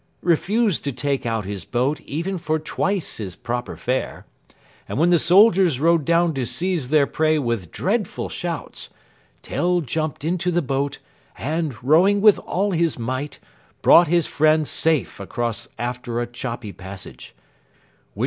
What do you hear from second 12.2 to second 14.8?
all his might, brought his friend